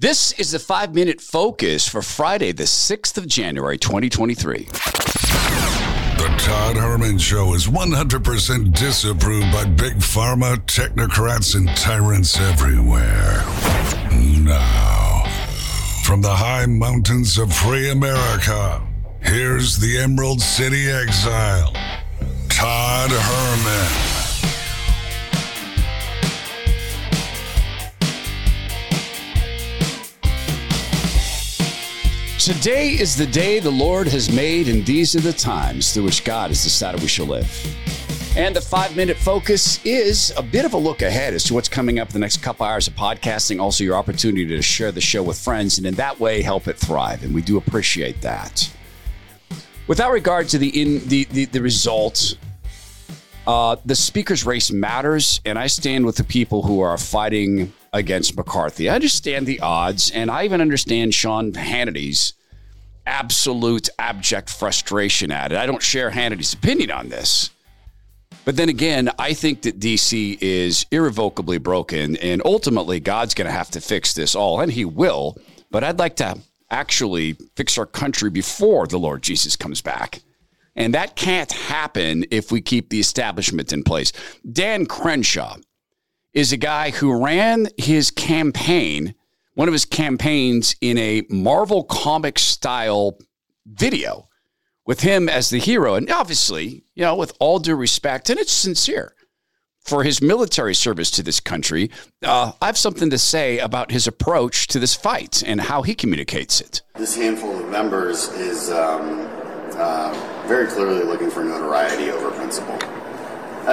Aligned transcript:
This 0.00 0.30
is 0.34 0.52
the 0.52 0.60
five 0.60 0.94
minute 0.94 1.20
focus 1.20 1.88
for 1.88 2.02
Friday, 2.02 2.52
the 2.52 2.68
6th 2.68 3.18
of 3.18 3.26
January, 3.26 3.76
2023. 3.76 4.66
The 4.66 6.34
Todd 6.38 6.76
Herman 6.76 7.18
Show 7.18 7.52
is 7.54 7.66
100% 7.66 8.78
disapproved 8.78 9.50
by 9.50 9.64
big 9.64 9.94
pharma, 9.94 10.56
technocrats, 10.66 11.56
and 11.56 11.68
tyrants 11.76 12.38
everywhere. 12.38 13.42
Now, 14.44 15.24
from 16.04 16.22
the 16.22 16.32
high 16.32 16.66
mountains 16.66 17.36
of 17.36 17.52
free 17.52 17.90
America, 17.90 18.80
here's 19.20 19.78
the 19.80 19.98
Emerald 19.98 20.40
City 20.40 20.88
exile, 20.88 21.72
Todd 22.48 23.10
Herman. 23.10 24.07
Today 32.48 32.92
is 32.92 33.14
the 33.14 33.26
day 33.26 33.60
the 33.60 33.70
Lord 33.70 34.08
has 34.08 34.32
made, 34.32 34.68
and 34.68 34.82
these 34.86 35.14
are 35.14 35.20
the 35.20 35.34
times 35.34 35.92
through 35.92 36.04
which 36.04 36.24
God 36.24 36.48
has 36.48 36.64
decided 36.64 37.02
we 37.02 37.06
shall 37.06 37.26
live. 37.26 37.46
And 38.38 38.56
the 38.56 38.60
five 38.62 38.96
minute 38.96 39.18
focus 39.18 39.84
is 39.84 40.32
a 40.34 40.42
bit 40.42 40.64
of 40.64 40.72
a 40.72 40.78
look 40.78 41.02
ahead 41.02 41.34
as 41.34 41.44
to 41.44 41.52
what's 41.52 41.68
coming 41.68 41.98
up 41.98 42.08
the 42.08 42.18
next 42.18 42.38
couple 42.38 42.64
hours 42.64 42.88
of 42.88 42.94
podcasting. 42.94 43.60
Also, 43.60 43.84
your 43.84 43.96
opportunity 43.96 44.46
to 44.46 44.62
share 44.62 44.90
the 44.90 45.00
show 45.02 45.22
with 45.22 45.38
friends 45.38 45.76
and 45.76 45.86
in 45.86 45.92
that 45.96 46.18
way 46.18 46.40
help 46.40 46.68
it 46.68 46.78
thrive. 46.78 47.22
And 47.22 47.34
we 47.34 47.42
do 47.42 47.58
appreciate 47.58 48.22
that. 48.22 48.74
Without 49.86 50.12
regard 50.12 50.48
to 50.48 50.56
the 50.56 50.68
in 50.80 51.06
the 51.06 51.24
the, 51.24 51.44
the 51.44 51.60
result, 51.60 52.38
uh, 53.46 53.76
the 53.84 53.94
speaker's 53.94 54.46
race 54.46 54.72
matters, 54.72 55.42
and 55.44 55.58
I 55.58 55.66
stand 55.66 56.06
with 56.06 56.16
the 56.16 56.24
people 56.24 56.62
who 56.62 56.80
are 56.80 56.96
fighting 56.96 57.74
against 57.92 58.38
McCarthy. 58.38 58.88
I 58.88 58.94
understand 58.94 59.46
the 59.46 59.60
odds, 59.60 60.10
and 60.10 60.30
I 60.30 60.44
even 60.46 60.62
understand 60.62 61.12
Sean 61.12 61.52
Hannity's 61.52 62.32
absolute 63.08 63.88
abject 63.98 64.50
frustration 64.50 65.32
at 65.32 65.50
it. 65.50 65.58
I 65.58 65.66
don't 65.66 65.82
share 65.82 66.10
Hannity's 66.10 66.52
opinion 66.52 66.90
on 66.90 67.08
this. 67.08 67.50
But 68.44 68.56
then 68.56 68.68
again, 68.68 69.10
I 69.18 69.34
think 69.34 69.62
that 69.62 69.80
DC 69.80 70.38
is 70.40 70.86
irrevocably 70.90 71.58
broken, 71.58 72.16
and 72.16 72.40
ultimately, 72.44 73.00
God's 73.00 73.34
going 73.34 73.46
to 73.46 73.52
have 73.52 73.70
to 73.72 73.80
fix 73.80 74.14
this 74.14 74.34
all, 74.34 74.60
and 74.60 74.72
He 74.72 74.84
will. 74.84 75.36
But 75.70 75.84
I'd 75.84 75.98
like 75.98 76.16
to 76.16 76.38
actually 76.70 77.36
fix 77.56 77.76
our 77.78 77.86
country 77.86 78.30
before 78.30 78.86
the 78.86 78.98
Lord 78.98 79.22
Jesus 79.22 79.56
comes 79.56 79.82
back. 79.82 80.20
And 80.76 80.94
that 80.94 81.16
can't 81.16 81.50
happen 81.50 82.24
if 82.30 82.52
we 82.52 82.60
keep 82.60 82.88
the 82.88 83.00
establishment 83.00 83.72
in 83.72 83.82
place. 83.82 84.12
Dan 84.50 84.86
Crenshaw 84.86 85.56
is 86.32 86.52
a 86.52 86.56
guy 86.56 86.90
who 86.90 87.24
ran 87.24 87.66
his 87.76 88.10
campaign, 88.10 89.14
one 89.58 89.66
of 89.66 89.74
his 89.74 89.84
campaigns, 89.84 90.76
in 90.80 90.96
a 90.98 91.26
Marvel 91.28 91.82
comic 91.82 92.38
style 92.38 93.18
video 93.66 94.28
with 94.86 95.00
him 95.00 95.28
as 95.28 95.50
the 95.50 95.58
hero. 95.58 95.96
And 95.96 96.08
obviously, 96.12 96.84
you 96.94 97.02
know, 97.02 97.16
with 97.16 97.36
all 97.40 97.58
due 97.58 97.74
respect, 97.74 98.30
and 98.30 98.38
it's 98.38 98.52
sincere 98.52 99.16
for 99.80 100.04
his 100.04 100.22
military 100.22 100.76
service 100.76 101.10
to 101.10 101.24
this 101.24 101.40
country, 101.40 101.90
uh, 102.22 102.52
I 102.62 102.66
have 102.66 102.78
something 102.78 103.10
to 103.10 103.18
say 103.18 103.58
about 103.58 103.90
his 103.90 104.06
approach 104.06 104.68
to 104.68 104.78
this 104.78 104.94
fight 104.94 105.42
and 105.44 105.60
how 105.60 105.82
he 105.82 105.92
communicates 105.92 106.60
it. 106.60 106.82
This 106.94 107.16
handful 107.16 107.58
of 107.58 107.68
members 107.68 108.28
is 108.28 108.70
um, 108.70 109.26
uh, 109.74 110.44
very 110.46 110.68
clearly 110.68 111.02
looking 111.02 111.32
for 111.32 111.42
notoriety. 111.42 111.77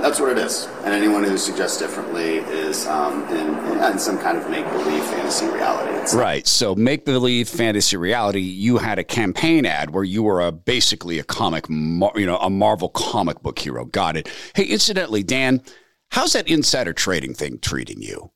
That's 0.00 0.18
what 0.18 0.32
it 0.32 0.38
is. 0.38 0.66
And 0.84 0.94
anyone 0.94 1.22
who 1.22 1.36
suggests 1.36 1.78
differently 1.78 2.36
is 2.36 2.86
um, 2.86 3.28
in, 3.28 3.82
in, 3.82 3.98
some 3.98 4.18
kind 4.18 4.38
of 4.38 4.48
make 4.48 4.64
believe 4.70 5.04
fantasy 5.04 5.46
reality. 5.46 5.92
It's 6.00 6.14
right. 6.14 6.46
So, 6.46 6.74
make 6.74 7.04
believe 7.04 7.48
fantasy 7.48 7.98
reality. 7.98 8.40
You 8.40 8.78
had 8.78 8.98
a 8.98 9.04
campaign 9.04 9.66
ad 9.66 9.90
where 9.90 10.04
you 10.04 10.22
were 10.22 10.40
a, 10.40 10.50
basically 10.50 11.18
a 11.18 11.24
comic, 11.24 11.68
you 11.68 12.26
know, 12.26 12.38
a 12.38 12.48
Marvel 12.48 12.88
comic 12.88 13.42
book 13.42 13.58
hero. 13.58 13.84
Got 13.84 14.16
it. 14.16 14.30
Hey, 14.54 14.64
incidentally, 14.64 15.22
Dan, 15.22 15.62
how's 16.10 16.32
that 16.32 16.48
insider 16.48 16.94
trading 16.94 17.34
thing 17.34 17.58
treating 17.58 18.00
you? 18.00 18.32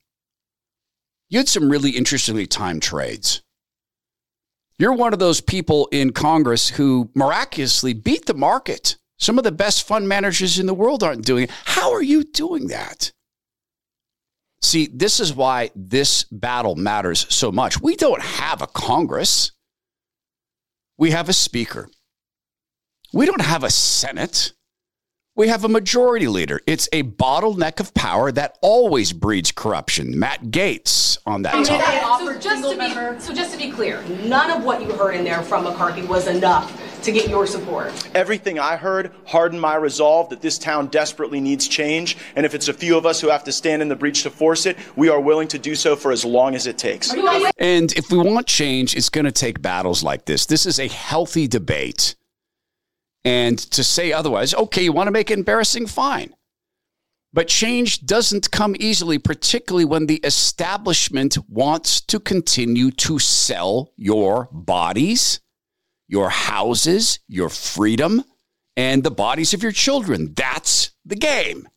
You 1.29 1.39
had 1.39 1.49
some 1.49 1.69
really 1.69 1.91
interestingly 1.91 2.45
timed 2.45 2.83
trades. 2.83 3.41
You're 4.79 4.93
one 4.93 5.11
of 5.11 5.19
those 5.19 5.41
people 5.41 5.89
in 5.91 6.11
Congress 6.11 6.69
who 6.69 7.09
miraculously 7.15 7.93
beat 7.93 8.27
the 8.27 8.35
market. 8.35 8.97
Some 9.17 9.37
of 9.37 9.43
the 9.43 9.51
best 9.51 9.87
fund 9.87 10.07
managers 10.07 10.59
in 10.59 10.67
the 10.67 10.73
world 10.73 11.03
aren't 11.03 11.25
doing 11.25 11.45
it. 11.45 11.51
How 11.65 11.91
are 11.93 12.01
you 12.01 12.23
doing 12.23 12.67
that? 12.67 13.11
See, 14.61 14.89
this 14.91 15.19
is 15.19 15.33
why 15.33 15.71
this 15.75 16.23
battle 16.25 16.75
matters 16.75 17.25
so 17.33 17.51
much. 17.51 17.81
We 17.81 17.95
don't 17.95 18.21
have 18.21 18.61
a 18.61 18.67
Congress, 18.67 19.51
we 20.97 21.11
have 21.11 21.29
a 21.29 21.33
speaker. 21.33 21.89
We 23.13 23.25
don't 23.25 23.41
have 23.41 23.63
a 23.63 23.69
Senate. 23.69 24.53
We 25.35 25.47
have 25.47 25.63
a 25.63 25.69
majority 25.69 26.27
leader. 26.27 26.59
It's 26.65 26.89
a 26.91 27.03
bottleneck 27.03 27.79
of 27.79 27.93
power 27.93 28.31
that 28.31 28.57
always 28.61 29.13
breeds 29.13 29.51
corruption. 29.51 30.19
Matt 30.19 30.45
Gaetz 30.45 31.19
on 31.25 31.43
that 31.43 31.53
topic. 31.65 31.67
So 31.67 32.39
just, 32.39 32.63
to 32.63 32.77
be, 32.77 33.19
so 33.19 33.33
just 33.33 33.51
to 33.53 33.57
be 33.57 33.71
clear, 33.71 34.03
none 34.25 34.49
of 34.49 34.63
what 34.63 34.81
you 34.81 34.91
heard 34.93 35.13
in 35.15 35.23
there 35.23 35.43
from 35.43 35.63
McCarthy 35.63 36.01
was 36.01 36.27
enough 36.27 36.86
to 37.03 37.11
get 37.11 37.29
your 37.29 37.47
support. 37.47 37.91
Everything 38.15 38.59
I 38.59 38.75
heard 38.75 39.11
hardened 39.25 39.61
my 39.61 39.75
resolve 39.75 40.29
that 40.29 40.41
this 40.41 40.57
town 40.57 40.87
desperately 40.87 41.39
needs 41.39 41.67
change, 41.67 42.17
and 42.35 42.45
if 42.45 42.53
it's 42.53 42.67
a 42.67 42.73
few 42.73 42.97
of 42.97 43.05
us 43.05 43.21
who 43.21 43.29
have 43.29 43.43
to 43.45 43.51
stand 43.51 43.81
in 43.81 43.87
the 43.87 43.95
breach 43.95 44.23
to 44.23 44.29
force 44.29 44.65
it, 44.65 44.77
we 44.95 45.09
are 45.09 45.19
willing 45.19 45.47
to 45.49 45.59
do 45.59 45.75
so 45.75 45.95
for 45.95 46.11
as 46.11 46.25
long 46.25 46.55
as 46.55 46.67
it 46.67 46.77
takes. 46.77 47.13
And 47.57 47.91
if 47.93 48.11
we 48.11 48.17
want 48.17 48.47
change, 48.47 48.95
it's 48.95 49.09
going 49.09 49.25
to 49.25 49.31
take 49.31 49.61
battles 49.61 50.03
like 50.03 50.25
this. 50.25 50.45
This 50.45 50.65
is 50.65 50.79
a 50.79 50.87
healthy 50.87 51.47
debate. 51.47 52.15
And 53.25 53.57
to 53.57 53.83
say 53.83 54.13
otherwise, 54.13 54.53
okay, 54.53 54.83
you 54.83 54.93
want 54.93 55.07
to 55.07 55.11
make 55.11 55.29
it 55.31 55.37
embarrassing? 55.37 55.87
Fine. 55.87 56.33
But 57.33 57.49
change 57.49 58.05
doesn't 58.05 58.51
come 58.51 58.75
easily, 58.79 59.19
particularly 59.19 59.85
when 59.85 60.07
the 60.07 60.21
establishment 60.23 61.37
wants 61.49 61.99
to 62.01 62.19
continue 62.19 62.89
to 62.91 63.19
sell 63.19 63.91
your 63.97 64.47
bodies 64.51 65.41
your 66.07 66.29
houses, 66.29 67.19
your 67.27 67.49
freedom, 67.49 68.23
and 68.75 69.03
the 69.03 69.11
bodies 69.11 69.53
of 69.53 69.63
your 69.63 69.71
children. 69.71 70.33
That's 70.35 70.91
the 71.05 71.15
game. 71.15 71.67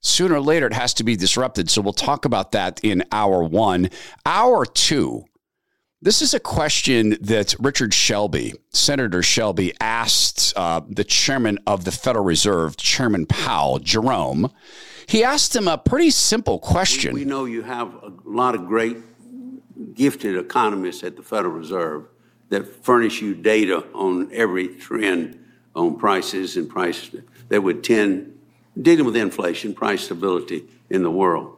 Sooner 0.00 0.36
or 0.36 0.40
later, 0.40 0.66
it 0.66 0.74
has 0.74 0.94
to 0.94 1.04
be 1.04 1.16
disrupted. 1.16 1.70
So 1.70 1.80
we'll 1.82 1.92
talk 1.92 2.24
about 2.24 2.52
that 2.52 2.80
in 2.84 3.04
hour 3.10 3.42
one. 3.42 3.90
Hour 4.24 4.64
two, 4.64 5.24
this 6.00 6.22
is 6.22 6.34
a 6.34 6.40
question 6.40 7.16
that 7.20 7.56
Richard 7.58 7.92
Shelby, 7.92 8.54
Senator 8.70 9.22
Shelby, 9.22 9.72
asked 9.80 10.52
uh, 10.54 10.82
the 10.88 11.02
chairman 11.02 11.58
of 11.66 11.84
the 11.84 11.90
Federal 11.90 12.24
Reserve, 12.24 12.76
Chairman 12.76 13.26
Powell, 13.26 13.80
Jerome. 13.80 14.52
He 15.08 15.24
asked 15.24 15.56
him 15.56 15.66
a 15.66 15.78
pretty 15.78 16.10
simple 16.10 16.60
question. 16.60 17.14
We, 17.14 17.24
we 17.24 17.30
know 17.30 17.46
you 17.46 17.62
have 17.62 17.92
a 17.94 18.12
lot 18.24 18.54
of 18.54 18.66
great, 18.66 18.98
gifted 19.94 20.36
economists 20.36 21.02
at 21.02 21.16
the 21.16 21.22
Federal 21.22 21.54
Reserve 21.54 22.06
that 22.48 22.66
furnish 22.84 23.20
you 23.20 23.34
data 23.34 23.84
on 23.94 24.30
every 24.32 24.68
trend 24.68 25.44
on 25.74 25.96
prices 25.98 26.56
and 26.56 26.68
price 26.68 27.10
that 27.48 27.62
would 27.62 27.84
tend 27.84 28.38
dealing 28.80 29.04
with 29.04 29.16
inflation, 29.16 29.74
price 29.74 30.02
stability 30.04 30.64
in 30.90 31.02
the 31.02 31.10
world, 31.10 31.56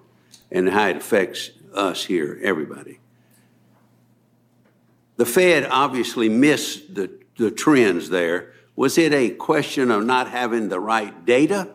and 0.51 0.69
how 0.69 0.89
it 0.89 0.97
affects 0.97 1.51
us 1.75 2.05
here, 2.05 2.39
everybody. 2.43 2.99
The 5.17 5.27
Fed 5.27 5.67
obviously 5.71 6.29
missed 6.29 6.95
the, 6.95 7.11
the 7.37 7.51
trends 7.51 8.09
there. 8.09 8.53
Was 8.75 8.97
it 8.97 9.13
a 9.13 9.31
question 9.31 9.91
of 9.91 10.05
not 10.05 10.29
having 10.29 10.69
the 10.69 10.81
right 10.81 11.27
data, 11.27 11.69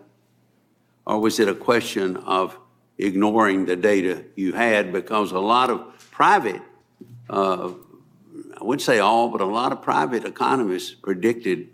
or 1.05 1.19
was 1.19 1.39
it 1.39 1.47
a 1.47 1.53
question 1.53 2.17
of 2.17 2.57
ignoring 2.97 3.65
the 3.65 3.75
data 3.75 4.23
you 4.35 4.53
had 4.53 4.91
because 4.91 5.31
a 5.31 5.39
lot 5.39 5.69
of 5.69 6.09
private 6.11 6.61
uh, 7.29 7.71
I 8.59 8.63
wouldn't 8.63 8.81
say 8.81 8.99
all, 8.99 9.29
but 9.29 9.41
a 9.41 9.45
lot 9.45 9.71
of 9.71 9.81
private 9.81 10.25
economists 10.25 10.93
predicted 10.93 11.69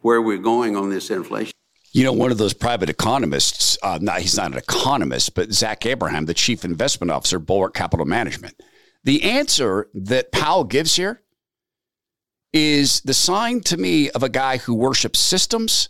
where 0.00 0.20
we're 0.20 0.38
going 0.38 0.76
on 0.76 0.90
this 0.90 1.10
inflation. 1.10 1.52
You 1.92 2.04
know, 2.04 2.12
one 2.12 2.32
of 2.32 2.38
those 2.38 2.54
private 2.54 2.90
economists, 2.90 3.78
uh, 3.82 3.98
not, 4.02 4.20
he's 4.20 4.36
not 4.36 4.52
an 4.52 4.58
economist, 4.58 5.34
but 5.34 5.52
Zach 5.52 5.86
Abraham, 5.86 6.26
the 6.26 6.34
chief 6.34 6.64
investment 6.64 7.10
officer, 7.10 7.38
Bulwark 7.38 7.72
Capital 7.72 8.04
Management. 8.04 8.60
The 9.04 9.22
answer 9.22 9.88
that 9.94 10.32
Powell 10.32 10.64
gives 10.64 10.96
here 10.96 11.22
is 12.52 13.00
the 13.02 13.14
sign 13.14 13.60
to 13.60 13.76
me 13.76 14.10
of 14.10 14.22
a 14.22 14.28
guy 14.28 14.56
who 14.58 14.74
worships 14.74 15.20
systems 15.20 15.88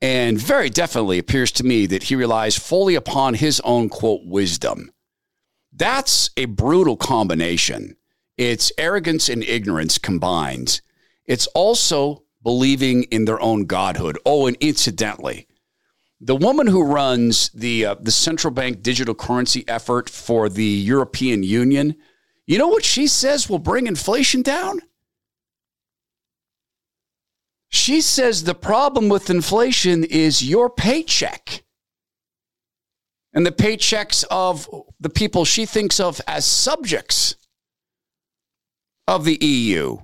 and 0.00 0.38
very 0.38 0.68
definitely 0.68 1.18
appears 1.18 1.52
to 1.52 1.64
me 1.64 1.86
that 1.86 2.04
he 2.04 2.16
relies 2.16 2.58
fully 2.58 2.94
upon 2.94 3.34
his 3.34 3.60
own 3.60 3.88
quote 3.88 4.22
wisdom. 4.24 4.90
That's 5.72 6.30
a 6.36 6.46
brutal 6.46 6.96
combination 6.96 7.96
it's 8.50 8.72
arrogance 8.76 9.28
and 9.28 9.42
ignorance 9.44 9.98
combined. 9.98 10.80
It's 11.26 11.46
also 11.48 12.24
believing 12.42 13.04
in 13.04 13.24
their 13.24 13.40
own 13.40 13.66
godhood. 13.66 14.18
Oh, 14.26 14.46
and 14.46 14.56
incidentally, 14.60 15.46
the 16.20 16.36
woman 16.36 16.66
who 16.66 16.84
runs 16.84 17.50
the 17.50 17.86
uh, 17.86 17.94
the 18.00 18.10
central 18.10 18.52
bank 18.52 18.82
digital 18.82 19.14
currency 19.14 19.64
effort 19.68 20.10
for 20.10 20.48
the 20.48 20.64
European 20.64 21.42
Union, 21.42 21.96
You 22.46 22.58
know 22.58 22.68
what 22.68 22.84
she 22.84 23.06
says 23.06 23.48
will 23.48 23.58
bring 23.60 23.86
inflation 23.86 24.42
down? 24.42 24.80
She 27.68 28.00
says 28.00 28.44
the 28.44 28.54
problem 28.54 29.08
with 29.08 29.30
inflation 29.30 30.04
is 30.04 30.48
your 30.48 30.68
paycheck 30.68 31.64
and 33.32 33.46
the 33.46 33.52
paychecks 33.52 34.24
of 34.30 34.68
the 35.00 35.08
people 35.08 35.44
she 35.44 35.64
thinks 35.64 35.98
of 35.98 36.20
as 36.26 36.44
subjects 36.44 37.36
of 39.06 39.24
the 39.24 39.38
EU. 39.40 39.98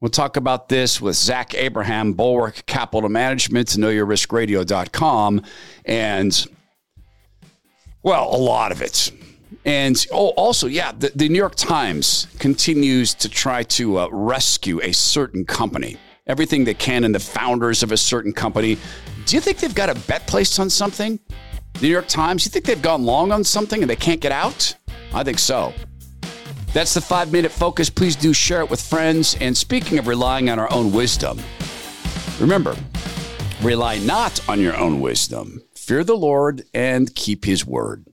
We'll 0.00 0.10
talk 0.10 0.36
about 0.36 0.68
this 0.68 1.00
with 1.00 1.16
Zach 1.16 1.54
Abraham, 1.54 2.12
Bulwark 2.12 2.66
Capital 2.66 3.08
Management, 3.08 3.68
knowyourriskradio.com, 3.68 5.42
and, 5.84 6.46
well, 8.02 8.34
a 8.34 8.38
lot 8.38 8.70
of 8.70 8.80
it. 8.80 9.10
And 9.64 10.06
oh, 10.12 10.28
also, 10.30 10.68
yeah, 10.68 10.92
the, 10.92 11.10
the 11.14 11.28
New 11.28 11.38
York 11.38 11.56
Times 11.56 12.28
continues 12.38 13.12
to 13.14 13.28
try 13.28 13.64
to 13.64 13.98
uh, 13.98 14.08
rescue 14.12 14.80
a 14.82 14.92
certain 14.92 15.44
company 15.44 15.98
everything 16.28 16.64
they 16.64 16.74
can 16.74 17.04
and 17.04 17.14
the 17.14 17.20
founders 17.20 17.82
of 17.82 17.90
a 17.90 17.96
certain 17.96 18.32
company. 18.32 18.76
Do 19.26 19.36
you 19.36 19.40
think 19.40 19.58
they've 19.58 19.74
got 19.74 19.88
a 19.88 19.94
bet 20.06 20.26
placed 20.26 20.60
on 20.60 20.70
something? 20.70 21.18
The 21.74 21.80
New 21.80 21.88
York 21.88 22.08
Times, 22.08 22.44
you 22.44 22.50
think 22.50 22.64
they've 22.64 22.80
gone 22.80 23.04
long 23.04 23.32
on 23.32 23.42
something 23.44 23.82
and 23.82 23.90
they 23.90 23.96
can't 23.96 24.20
get 24.20 24.32
out? 24.32 24.74
I 25.12 25.24
think 25.24 25.38
so. 25.38 25.72
That's 26.78 26.94
the 26.94 27.00
five 27.00 27.32
minute 27.32 27.50
focus. 27.50 27.90
Please 27.90 28.14
do 28.14 28.32
share 28.32 28.60
it 28.60 28.70
with 28.70 28.80
friends. 28.80 29.36
And 29.40 29.56
speaking 29.56 29.98
of 29.98 30.06
relying 30.06 30.48
on 30.48 30.60
our 30.60 30.72
own 30.72 30.92
wisdom, 30.92 31.40
remember, 32.38 32.76
rely 33.60 33.98
not 33.98 34.48
on 34.48 34.60
your 34.60 34.76
own 34.76 35.00
wisdom. 35.00 35.60
Fear 35.74 36.04
the 36.04 36.16
Lord 36.16 36.62
and 36.72 37.12
keep 37.12 37.44
his 37.44 37.66
word. 37.66 38.06